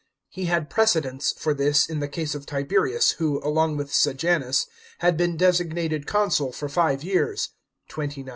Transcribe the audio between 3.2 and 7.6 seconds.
along with Sejanus, had been designated consul for five years